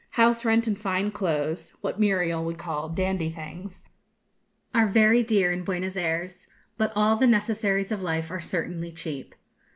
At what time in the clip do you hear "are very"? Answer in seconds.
4.73-5.21